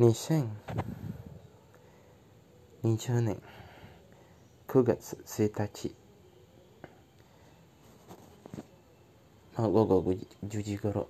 [0.00, 0.46] 2020
[3.20, 3.42] 年。
[4.66, 5.94] 9月1日、
[9.58, 10.00] まあ、午後
[10.46, 11.06] 10時頃。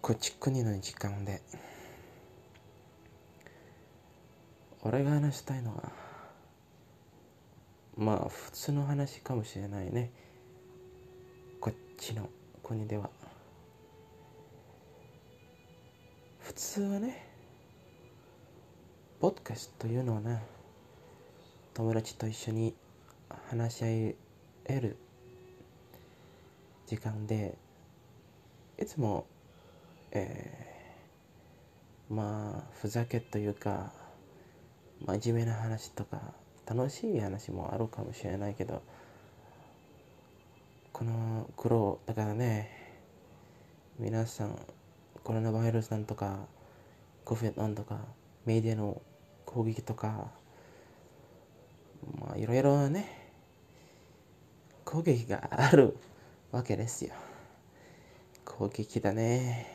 [0.00, 1.42] こっち国の時間で。
[4.80, 5.92] 俺が話したいのは
[7.98, 10.10] まあ普通の話かもしれないね。
[11.60, 12.30] こっちの
[12.62, 13.10] 国では。
[16.68, 17.26] 普通はね
[19.20, 20.42] ポッドキャストというのはね
[21.72, 22.74] 友達と一緒に
[23.48, 24.14] 話し合え
[24.78, 24.98] る
[26.86, 27.56] 時間で
[28.78, 29.24] いつも、
[30.10, 33.90] えー、まあふざけというか
[35.06, 36.20] 真面目な話とか
[36.66, 38.82] 楽しい話もあるかもしれないけど
[40.92, 42.92] この苦労だからね
[43.98, 44.54] 皆さん
[45.24, 46.40] コロナウイルスなんとか
[47.28, 47.98] COVID なんとか
[48.46, 49.02] メディアの
[49.44, 50.30] 攻撃とか
[52.18, 53.06] まあいろいろね
[54.86, 55.98] 攻撃がある
[56.50, 57.12] わけですよ。
[58.46, 59.66] 攻撃だね。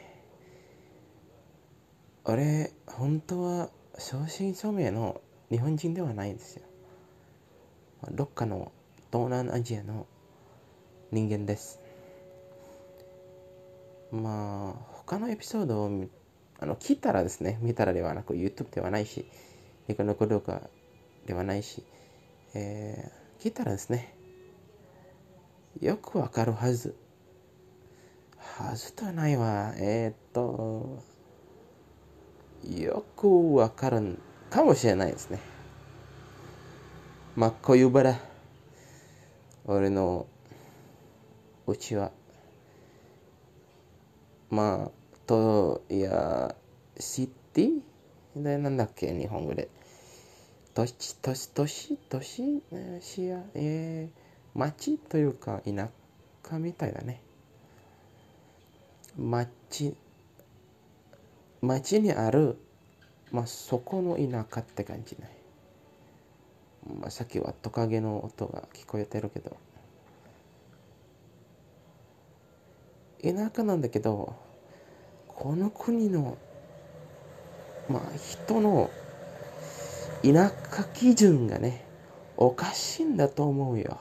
[2.24, 6.64] 俺本当は正真正銘の日本人ではないんですよ。
[8.10, 8.72] どっかの
[9.12, 10.08] 東南アジアの
[11.12, 11.80] 人間です。
[14.12, 16.23] まあ他のエピソードを見て
[16.64, 19.26] あの聞いたらですね、見たらではなく YouTube ではないし、
[19.90, 20.62] ニコニコ動画
[21.26, 21.84] ではないし、
[22.54, 24.16] えー、聞いたらですね、
[25.82, 26.96] よくわかるはず。
[28.38, 29.74] はずとはないわ。
[29.76, 31.04] えー、っと、
[32.66, 34.18] よくわかる
[34.50, 35.42] かもしれないですね。
[37.36, 38.18] まあ、こういう場だ。
[39.66, 40.28] 俺の
[41.68, 42.14] うちは。
[44.50, 46.56] まあ、と、いや、
[47.00, 47.82] シティ？
[48.36, 49.70] で、なんだっけ、日本語で。
[50.74, 52.64] 都市、都市、都市、都市、
[53.00, 55.90] 市や、えー、町というか、田
[56.48, 57.22] 舎みたいだね。
[59.18, 59.96] 町、
[61.62, 62.58] 町にある、
[63.32, 65.30] まあ、そこの田舎って感じね。
[67.00, 69.56] まあ、さっきはトカゲの音が聞こえてるけど。
[73.24, 74.36] 田舎なんだけど、
[75.36, 76.38] この国の、
[77.90, 78.90] まあ、人の
[80.24, 81.86] 田舎基準がね、
[82.38, 84.00] おかしいんだと思うよ。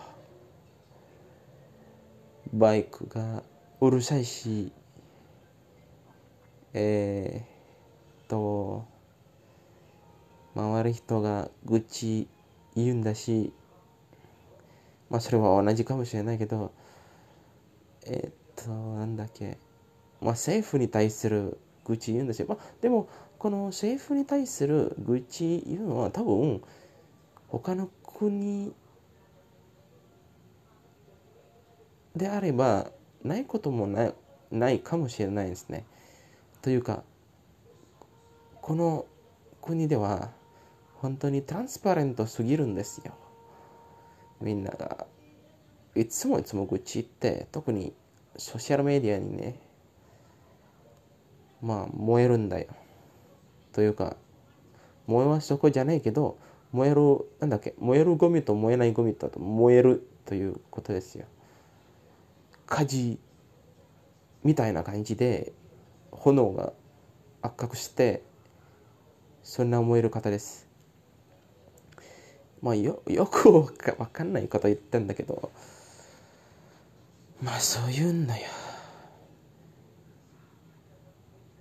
[2.53, 3.43] バイクが
[3.81, 4.73] うるさいし、
[6.75, 8.85] えー、と、
[10.55, 12.29] 周り人が愚痴
[12.75, 13.53] 言うんだし、
[15.11, 16.73] まあそれは同じかもしれないけど、
[18.07, 19.59] えー、っと、なんだっけ、
[20.23, 22.47] まあ、政府に対する愚痴言うんですよ。
[22.49, 26.63] まあ、でも、この政府に対する愚痴言うのは多分、
[27.49, 28.73] 他の国
[32.17, 32.91] であれば、
[33.25, 34.15] ないこともない
[34.51, 35.85] ないかもしれないですね。
[36.61, 37.03] というか、
[38.61, 39.07] この
[39.61, 40.31] 国では
[40.97, 43.15] 本当にトランスパレントすぎるんですよ。
[44.41, 45.07] みんなが
[45.95, 47.93] いつもいつも愚痴って特に
[48.37, 49.59] ソーシャルメディアにね
[51.63, 52.67] まあ燃えるんだよ。
[53.73, 54.17] というか
[55.07, 56.37] 燃えはそこじゃないけど
[56.73, 57.01] 燃える
[57.41, 61.27] なんだっけ燃えるゴミと燃えないゴミと燃えるということですよ。
[62.67, 63.19] 火事
[64.45, 65.53] みたいな感じで
[66.11, 66.73] 炎が
[67.43, 68.23] 圧迫して
[69.43, 70.67] そんな燃える方です。
[72.63, 75.51] まあよよくわかんないこと言ってんだけど。
[77.43, 78.47] まあそういうんだよ。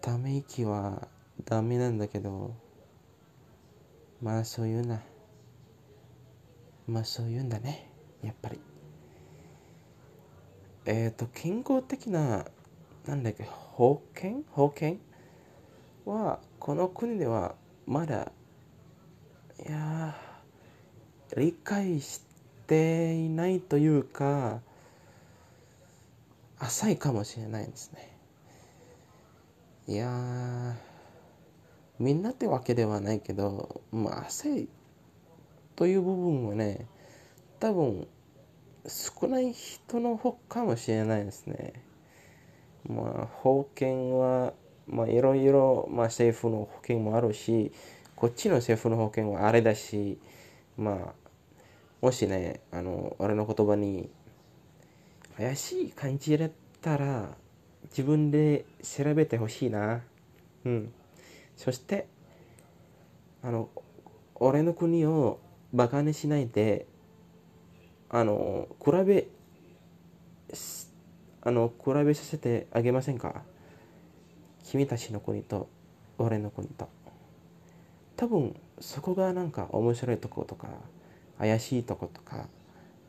[0.02, 1.08] ため息は
[1.46, 2.56] ダメなんだけど
[4.22, 5.00] まあそういうんだ
[6.88, 7.90] まあそういうんだね。
[8.22, 8.60] やっぱり。
[10.86, 12.46] えっ、ー、と健康的な
[13.06, 14.44] なんだっけ保険？
[14.52, 14.98] 保険？
[16.06, 17.56] はこの国では
[17.86, 18.32] まだ
[19.66, 20.16] いや
[21.38, 22.22] 理解し
[22.68, 24.62] ていないというか
[26.60, 28.11] 浅いかもしれないですね。
[29.88, 30.76] いや
[32.00, 34.70] みんなってわけではないけどまあ浅い
[35.76, 36.86] という部分はね
[37.60, 38.08] 多分
[38.88, 41.74] 少ない人の方かもしれないですね。
[42.88, 44.54] まあ保険は
[44.88, 47.72] まあいろいろ、まあ、政府の保険もあるし
[48.16, 50.20] こっちの政府の保険はあれだし
[50.78, 51.14] まあ
[52.02, 54.10] もしねあの俺の言葉に
[55.38, 56.52] 怪しい感じだっ
[56.82, 57.30] たら
[57.90, 60.02] 自分で調べてほしいな。
[60.66, 60.94] うん。
[61.58, 62.08] そして、
[63.44, 63.70] あの、
[64.36, 65.40] 俺の国を
[65.74, 66.86] バカにしないで、
[68.10, 69.28] あの、比べ、
[71.44, 73.44] あの、比べさせてあげませんか？
[74.64, 75.70] 君たちの国と
[76.18, 76.88] 俺の国と。
[78.16, 80.70] 多分、そこがなんか面白いとことか、
[81.40, 82.48] 怪しいとことか、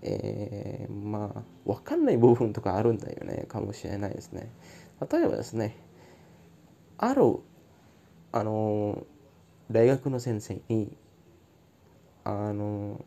[0.03, 4.51] えー、まあ、わかんない部分とかあるんだよね、かもしれないですね。
[5.11, 5.77] 例えばですね、
[6.99, 7.23] ある、
[8.33, 9.05] あの、
[9.71, 10.97] 大学の先生に、
[12.25, 13.05] あの、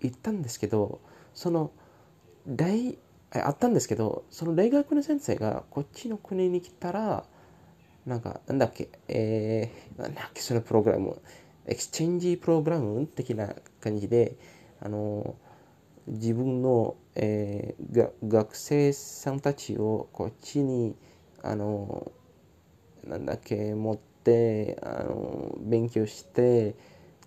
[0.00, 1.00] 言ったんですけど、
[1.32, 1.70] その、
[2.46, 2.98] 大、
[3.30, 7.24] あったんですけど、その大学の先生がこっちの国に来たら、
[8.06, 11.20] なんか、なんだっけ、えー、なんだっけ、そのプログラム、
[11.66, 14.36] エクスチェンジプログラム的な感じで、
[14.84, 15.34] あの
[16.06, 20.94] 自分の、えー、学生さんたちをこっちに
[21.42, 22.12] あの
[23.06, 26.74] なんだっけ持ってあの勉強して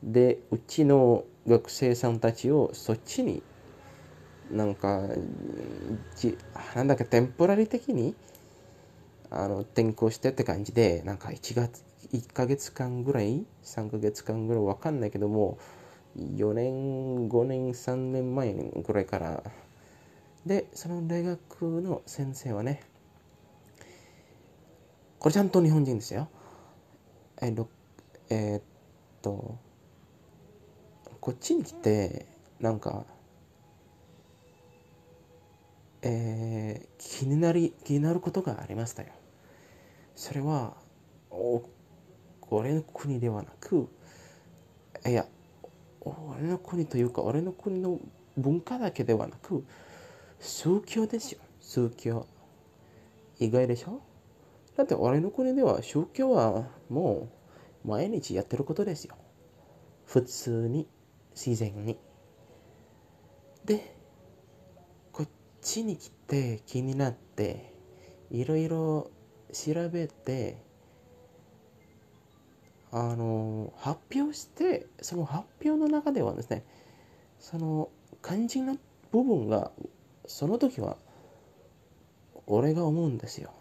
[0.03, 3.41] でうちの学生さんたちをそっちに
[4.51, 5.07] なんか
[6.15, 6.37] じ
[6.75, 8.15] なんだっけテンポラリ的に
[9.29, 11.83] あの転校してって感じでなんか1月
[12.13, 15.57] 1ヶ月間ぐらい3ヶ月間ぐらいわかんないけども
[16.17, 19.43] 4年5年3年前ぐらいから。
[20.45, 22.81] でその大学の先生はね
[25.19, 26.29] これちゃんと日本人ですよ。
[27.41, 27.53] え
[28.29, 28.61] えー、っ
[29.21, 29.57] と
[31.19, 32.25] こっちに来て
[32.59, 33.05] なんか
[36.01, 39.09] えー、気になり気になることがありましたよ。
[40.15, 40.77] それは
[41.29, 41.61] お
[42.49, 43.89] 俺の国ではなく
[45.05, 45.25] いや
[46.29, 47.99] 俺の国というか俺の国の
[48.37, 49.65] 文化だけではなく
[50.39, 51.39] 宗教ですよ。
[51.59, 52.27] 宗教。
[53.39, 54.01] 意外でしょ？
[54.75, 57.29] だって俺の国では宗教はも
[57.83, 59.15] う毎日やってることですよ。
[60.05, 60.87] 普通に
[61.35, 61.97] 自然に。
[63.65, 63.95] で
[65.11, 65.27] こっ
[65.61, 67.73] ちに来て気になって
[68.29, 69.09] いろいろ
[69.51, 70.57] 調べて
[72.91, 76.63] あの発表してその発表の中ではですね
[77.39, 77.89] その
[78.23, 78.75] 肝心な
[79.11, 79.71] 部分が
[80.25, 80.97] その時は
[82.45, 83.51] 俺が思うんですよ。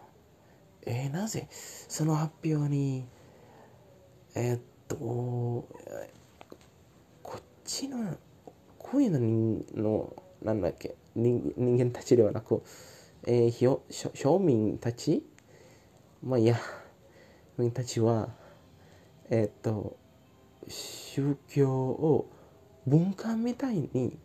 [0.87, 3.05] えー、なぜその発表に
[4.35, 5.67] えー、っとこ
[7.37, 8.17] っちの
[8.79, 12.63] こういうののなんだっけ人人間たちではなく、
[13.27, 15.25] えー、庶民たち？
[16.23, 16.55] まあいや
[17.59, 18.29] 庶民たちは
[19.31, 19.97] えっ、と
[20.69, 22.31] 宗教を
[22.87, 24.19] 文化みたいに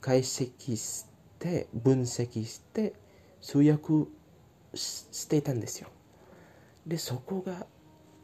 [0.00, 1.06] 解析し
[1.38, 2.94] て分析して
[3.40, 4.08] 集約
[4.74, 5.88] していたんですよ。
[6.86, 7.66] でそこが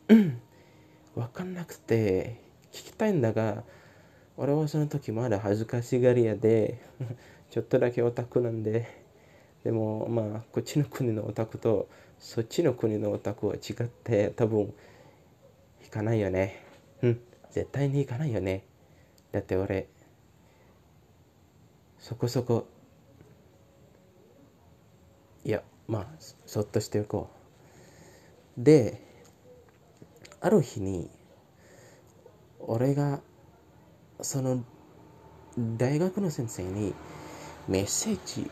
[0.08, 2.40] 分かんなくて
[2.72, 3.64] 聞きたいんだが
[4.37, 6.78] 俺はその時まだ恥ずかしがり屋で
[7.50, 8.87] ちょっとだけオタクなんで
[9.64, 11.88] でもまあこっちの国のオタクと
[12.19, 14.72] そっちの国のオタクは違って多分
[15.86, 16.62] 行かないよね。
[17.02, 18.64] うん、絶対に行かないよね。
[19.32, 19.86] だって俺、
[21.98, 22.66] そこそこ、
[25.44, 26.06] いや、まあ、
[26.44, 27.30] そっとしておこ
[28.58, 28.62] う。
[28.62, 29.00] で、
[30.40, 31.08] ある日に、
[32.61, 33.20] 俺が、
[34.20, 34.64] その、
[35.58, 36.94] 大学の先生に
[37.68, 38.50] メッセージ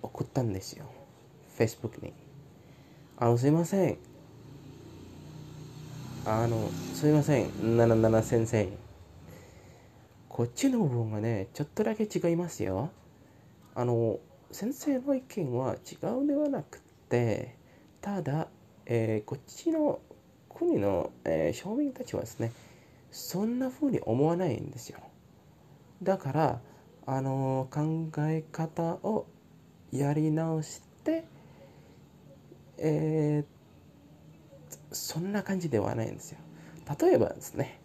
[0.00, 0.86] 送ったんですよ。
[1.58, 2.12] Facebook に。
[3.16, 4.11] あの、すいません。
[6.24, 8.68] あの、すみません、77先生。
[10.28, 12.90] こっちの部分がね、ちょっとだけ違いますよ。
[13.74, 14.20] あの、
[14.52, 17.56] 先生の意見は違うではなくて、
[18.00, 18.46] ただ、
[18.86, 19.98] えー、こっちの
[20.48, 22.52] 国の、えー、庶民たちはですね、
[23.10, 25.00] そんな風に思わないんですよ。
[26.04, 26.60] だから、
[27.04, 29.26] あの考え方を
[29.90, 31.24] やり直して、
[32.78, 33.51] えー、
[34.92, 36.38] そんな感じではないんですよ。
[37.00, 37.80] 例えばですね、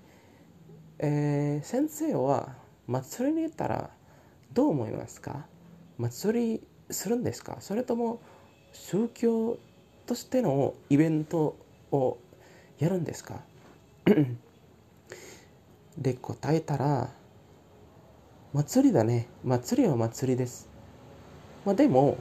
[0.99, 2.55] えー、先生は
[2.87, 3.89] 祭りに行ったら
[4.53, 5.45] どう思いますか？
[5.97, 7.57] 祭りするんですか？
[7.59, 8.21] それとも
[8.73, 9.57] 宗教
[10.05, 11.57] としてのイベント
[11.91, 12.17] を
[12.79, 13.41] やるんですか？
[15.97, 17.09] で答えたら
[18.53, 19.27] 祭りだね。
[19.43, 20.69] 祭りは祭りです。
[21.65, 22.17] まあでも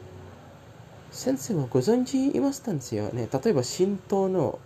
[1.10, 3.28] 先生はご存知いましたんですよね。
[3.32, 4.58] 例えば神道の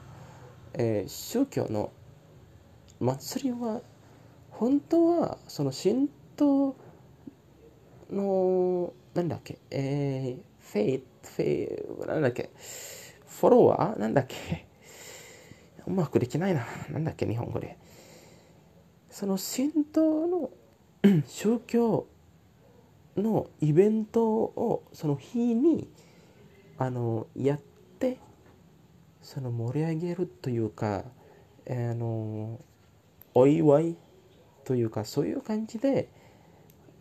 [0.75, 1.93] えー、宗教の
[3.01, 3.81] 祭りは
[4.51, 6.77] 本当はその神道
[8.11, 11.05] のなんだっけ、えー、 faith
[11.37, 12.51] fai なんだっけ？
[13.27, 14.67] follower なんだっけ？
[15.87, 16.67] うまくできないな。
[16.91, 17.27] なんだっけ？
[17.27, 17.79] 日本語で。
[19.11, 20.51] その神道の
[21.27, 22.07] 宗教
[23.17, 25.89] のイベントをその日に
[26.79, 27.61] あのやっ
[29.23, 31.05] その盛り上げるというか
[31.69, 32.61] あの
[33.35, 33.97] お祝い
[34.65, 36.09] というかそういう感じで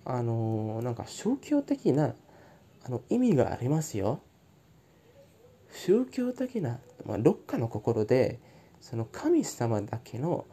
[0.06, 2.16] あのなんか宗教的な
[2.86, 4.22] あの意味がありますよ。
[5.72, 8.40] 宗教的な、まあ、どっかの心で
[8.82, 10.46] その神様だけの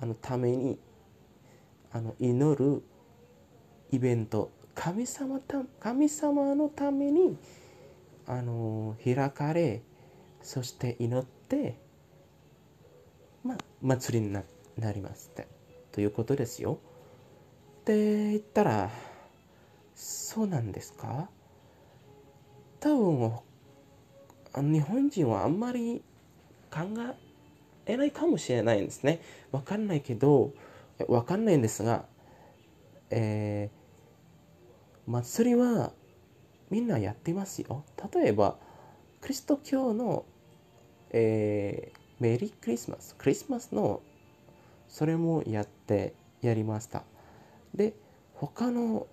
[0.00, 0.78] あのために
[1.92, 2.82] あの祈る
[3.92, 7.36] イベント神様た神様のために
[8.26, 9.82] あの開かれ
[10.46, 11.76] そして祈って
[13.42, 14.44] まあ祭りにな
[14.78, 15.48] なりますって
[15.90, 16.78] ということですよ。
[17.80, 18.90] って言ったら
[19.96, 21.28] そうなんですか？
[22.78, 23.42] 多
[24.54, 26.00] 分日本人はあんまり
[26.70, 26.80] 考
[27.86, 29.20] えないかもしれないんですね。
[29.50, 30.52] わかんないけど、
[31.08, 32.04] わかんないんですが、
[33.10, 35.90] えー、祭りは
[36.70, 37.84] みんなやってますよ。
[38.14, 38.58] 例えば、
[39.22, 40.24] キリスト教の、
[41.18, 44.02] えー、メリークリスマス、クリスマスの
[44.86, 47.04] それもやってやりました。
[47.74, 47.94] で、
[48.34, 49.06] 他の、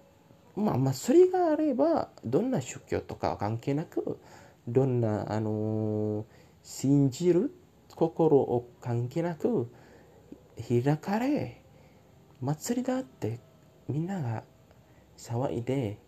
[0.57, 4.19] まあ、祭りがあれば、どんな宗教とかは関係なく、
[4.67, 6.25] どんな、あのー、
[6.61, 7.53] 信じる
[7.95, 9.71] 心を関係なく
[10.67, 11.61] 開かれ
[12.41, 13.39] 祭りだって
[13.87, 14.43] みんなが
[15.17, 15.99] 騒いで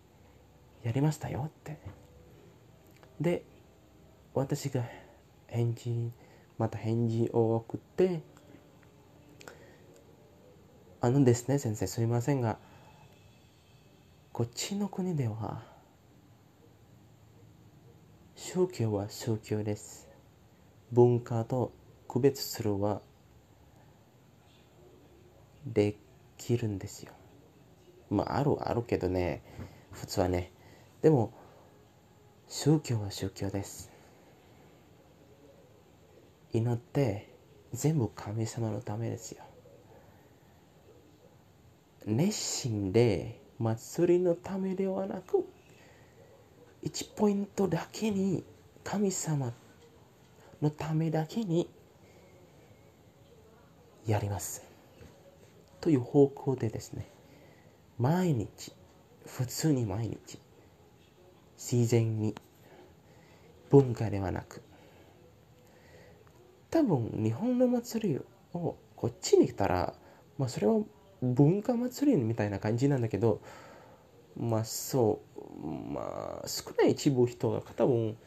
[0.83, 1.77] やりましたよって
[3.19, 3.43] で
[4.33, 4.83] 私が
[5.55, 6.11] 返事
[6.57, 8.21] また返事を送って
[11.01, 12.57] あのですね先生すいませんが
[14.31, 15.63] こっちの国では
[18.35, 20.09] 宗教は宗教です
[20.91, 21.71] 文化と
[22.07, 23.01] 区別するは
[25.65, 25.95] で
[26.37, 27.11] きるんですよ。
[28.09, 29.41] まあ、あるあるけどね、
[29.91, 30.51] 普通はね。
[31.01, 31.33] でも、
[32.47, 33.94] 宗教は宗教です。
[36.57, 37.29] 祈って
[37.73, 39.43] 全部神様のためですよ。
[42.05, 45.45] 熱心で祭りのためではなく、
[46.83, 48.43] 1ポイントだけに
[48.83, 49.51] 神様
[50.61, 51.67] のためだけに
[54.05, 54.63] やります
[55.81, 57.07] という方向でですね
[57.97, 58.71] 毎日
[59.25, 60.39] 普通に毎日
[61.57, 62.35] 自然に
[63.71, 64.61] 文化ではなく
[66.75, 68.19] 多分日本の祭り
[68.53, 69.93] をこっちに来たら
[70.37, 70.81] まあそれは
[71.21, 73.39] 文化祭りみたいな感じなんだけど
[74.37, 75.21] まあそ
[75.63, 78.17] うまあ少ない一部人が多分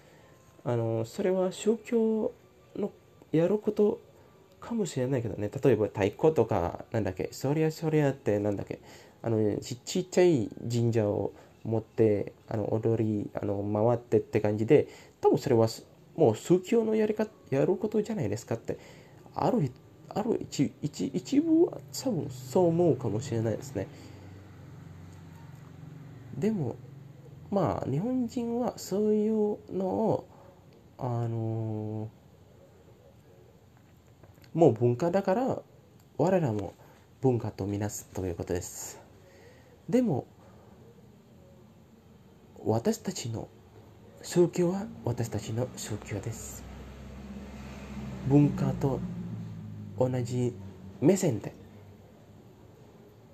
[0.65, 2.33] あのそれは宗教
[2.75, 2.91] の
[3.33, 4.01] やること
[4.61, 5.51] かもしれないけどね。
[5.63, 7.29] 例えば太鼓とかなんだっけ。
[7.33, 8.81] そりゃそりゃってなんだっけ。
[9.21, 11.33] あのちちっちゃい神社を
[11.65, 14.89] 持ってあの踊りあの回ってって感じで
[15.21, 15.69] 多分それは
[16.19, 18.77] もう宗教のやり方やることじゃないですかって
[19.37, 19.71] ある
[20.09, 23.87] ある一一一部は多分そう思うかもしれないですね。
[26.37, 26.75] でも
[27.53, 30.29] まあ日本人はそういうのを
[30.99, 32.09] あの
[34.55, 35.63] もう文化だから
[36.17, 36.75] 我らも
[37.21, 39.01] 文化とみなすということです。
[39.89, 40.27] でも
[42.65, 43.49] 私たちの
[44.23, 46.65] 宗教は私たちの宗教です
[48.29, 49.01] 文化と
[49.99, 50.55] 同じ
[51.01, 51.55] 目線で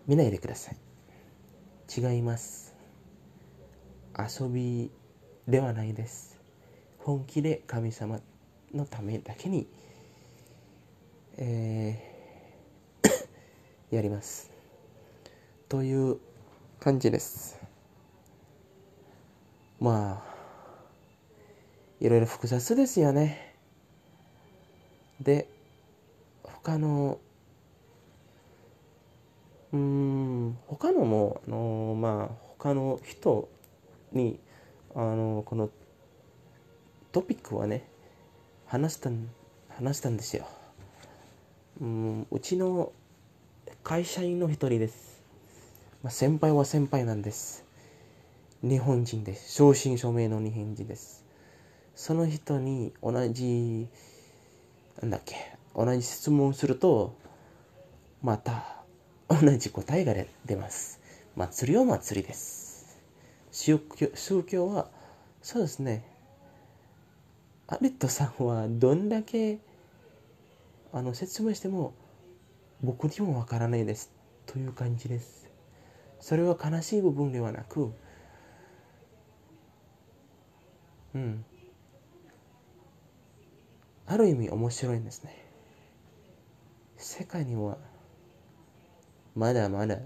[0.07, 0.77] 見ないでください
[1.97, 2.75] 違います
[4.17, 4.91] 遊び
[5.49, 6.39] ではないです
[6.99, 8.21] 本気で神様
[8.73, 9.67] のためだけに
[11.37, 13.11] えー、
[13.95, 14.53] やります。
[15.69, 16.19] という
[16.79, 17.59] 感じです。
[19.81, 20.34] まあ、
[22.05, 23.55] いろいろ複雑ですよね。
[25.23, 25.49] で、
[26.43, 27.19] 他の、
[29.73, 33.49] うん、他のも、あのまあ、他の人
[34.13, 34.39] に、
[34.95, 35.71] あのこの
[37.11, 37.89] トピックはね、
[38.67, 39.09] 話した
[39.71, 40.47] 話したんですよ。
[41.81, 42.93] うん、うちの
[43.83, 45.23] 会社員の一人です。
[46.03, 47.65] まあ、先輩は先輩なんです。
[48.61, 49.53] 日本人です。
[49.53, 51.24] 正真正銘の日本人です。
[51.95, 53.89] その人に同じ、
[55.01, 57.15] なんだっけ、同じ質問すると、
[58.23, 58.83] また
[59.29, 61.01] 同じ答えが出ます。
[61.37, 62.65] 祭りは祭りです。
[63.55, 64.89] 宗教宗教は
[65.41, 66.03] そうですね
[67.69, 69.61] アリットさんはどんだけ
[70.93, 71.95] あの説明しても
[72.83, 74.11] 僕にもわからないです
[74.47, 75.49] という感じです
[76.19, 77.93] それは悲しい部分ではなく
[81.15, 81.45] うん
[84.07, 85.45] ある意味面白いんですね。
[86.97, 87.79] 世界には
[89.35, 89.99] まだまだ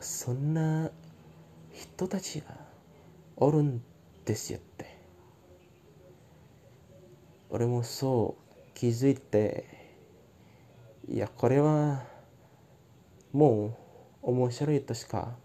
[0.00, 0.90] そんな
[1.72, 2.46] 人たちが
[3.36, 3.82] おるん
[4.24, 4.96] ですよって。
[7.50, 9.66] 俺もそう気づいて
[11.08, 12.04] いやこれは
[13.32, 13.76] も
[14.22, 15.36] う面白いとしか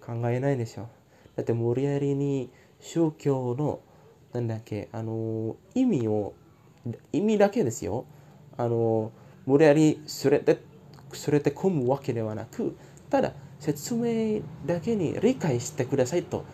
[0.00, 0.88] 考えないでしょ。
[1.34, 3.80] だって無理やりに宗教の
[4.32, 6.34] なんだっけあの意味を
[7.12, 8.04] 意味だけですよ。
[8.56, 9.12] あの
[9.46, 10.58] 無理やりすれて
[11.12, 12.76] それて込むわけではなく
[13.10, 16.44] ただ説明だけに理解してくださいと。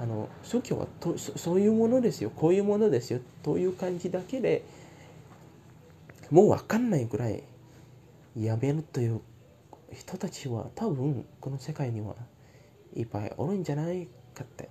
[0.00, 2.30] あの宗教はとそういうものですよ。
[2.30, 3.20] こういうものですよ。
[3.42, 4.62] という感じだけで
[6.30, 7.42] もう分かんないぐらい
[8.36, 9.20] やめるという
[9.92, 12.14] 人たちは多分この世界には
[12.94, 14.68] いっぱいおるんじゃないかって。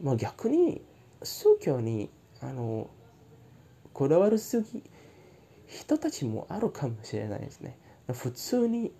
[0.00, 0.80] まあ逆に
[1.22, 2.08] 宗教に
[2.40, 2.88] あの
[3.92, 4.82] こだわりすぎ
[5.66, 7.78] 人たちもあるかもしれないですね。
[8.12, 8.92] 普通に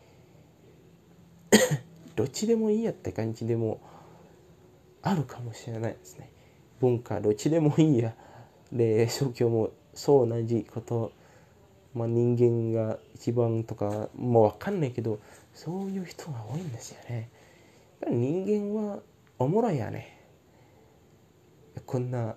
[2.14, 3.80] どっちでもいいやって感じでも
[5.02, 6.30] あるかもしれないですね。
[6.80, 8.14] 文化どっちでもいいや
[8.72, 11.12] で宗教もそう同じこと、
[11.94, 15.18] まあ、人間が一番とかもう分かんないけど
[15.52, 17.30] そういう人が多いんですよね。
[18.08, 19.00] 人間は
[19.38, 20.20] おもろいやね。
[21.84, 22.36] こんな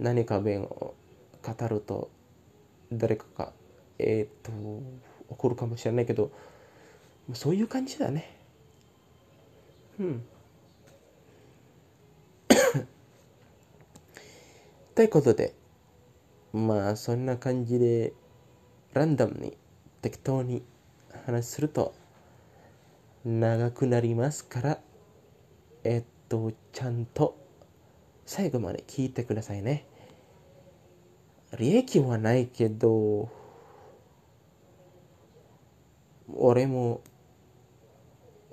[0.00, 0.94] 何か弁を
[1.42, 2.10] 語ると
[2.90, 3.52] 誰かが
[3.98, 4.50] えっ、と
[5.28, 6.32] 怒るかもしれないけど
[7.34, 8.36] そういう感じだね。
[10.00, 10.24] うん。
[14.96, 15.54] ということで
[16.54, 18.14] まあそんな感じで
[18.94, 19.56] ランダムに
[20.00, 20.62] 適当に
[21.26, 21.94] 話すると
[23.24, 24.80] 長くなりますから
[25.84, 27.36] えっとちゃんと
[28.24, 29.89] 最後まで聞いてくださいね。
[31.58, 33.28] 利益はないけど
[36.32, 37.00] 俺も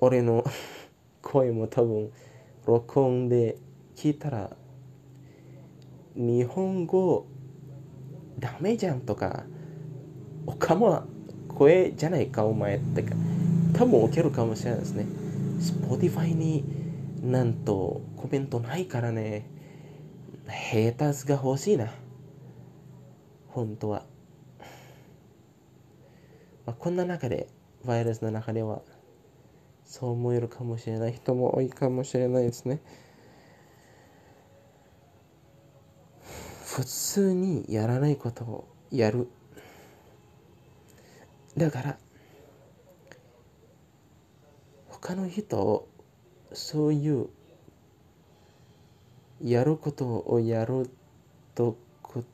[0.00, 0.44] 俺の
[1.22, 2.10] 声も多分
[2.66, 3.56] 録音で
[3.94, 4.56] 聞いたら
[6.14, 7.26] 日本語
[8.38, 9.44] ダメじゃんとか、
[10.46, 11.04] おかも
[11.48, 13.14] 声じゃないかお前ってか、
[13.72, 15.06] 多分受けるかもしれないですね。
[15.58, 16.64] Spotify に
[17.22, 19.46] なんとコメントないからね、
[20.46, 21.92] ヘーターズが欲しいな。
[23.48, 24.04] 本当は。
[26.66, 27.48] まあ、こんな中で、
[27.84, 28.82] バイラスの中では、
[29.84, 32.80] そう思えるかもしれない人も多いかもしれないですね。
[36.78, 39.28] 普通にやらないことをやる
[41.56, 41.98] だから
[44.86, 45.88] 他の人を
[46.52, 47.28] そういう
[49.42, 50.88] やることをやる
[51.56, 51.76] と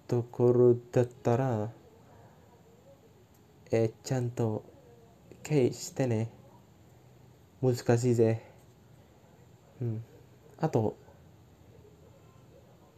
[0.06, 1.70] ところだったら
[3.70, 4.64] えちゃんと
[5.42, 6.30] 経営してね
[7.62, 8.42] 難しいぜ
[9.80, 10.04] うん
[10.58, 10.96] あと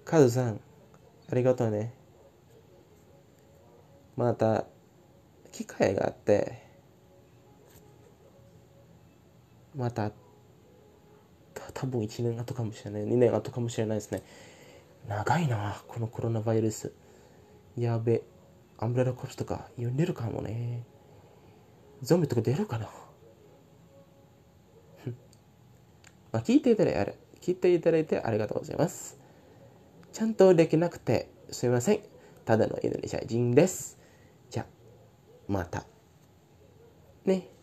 [0.04, 0.60] カズさん
[1.30, 1.92] ありがとうね。
[4.16, 4.64] また、
[5.50, 6.62] 機会があって、
[9.74, 10.12] また、
[11.74, 13.02] 多分1年後かもしれない。
[13.02, 14.22] 2年後かもしれないですね。
[15.08, 16.92] 長いな、このコロナウイルス。
[17.76, 18.22] やべ、
[18.78, 20.84] アンブレラコプスとか呼んでるかもね。
[22.02, 22.88] ゾンビとか出るかな
[26.32, 29.18] まあ、聞いていただいて、聞いていただいてありがとうございます。
[30.12, 32.00] ちゃんとできなくてすいません。
[32.44, 33.98] ただのインドネシア人です。
[34.50, 34.66] じゃ、
[35.48, 35.86] また。
[37.24, 37.55] ね。